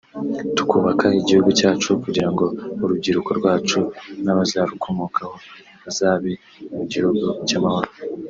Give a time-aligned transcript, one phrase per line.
[0.55, 2.45] tukubaka igihugu cyacu kugira ngo
[2.83, 3.79] urubyiruko rwacu
[4.23, 5.35] n’abazarukomokaho
[5.83, 6.31] bazabe
[6.75, 7.89] mu gihugu cy’amahoro